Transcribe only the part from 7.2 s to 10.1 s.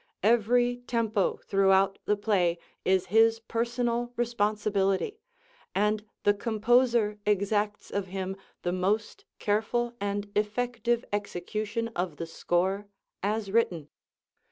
exacts of him the most careful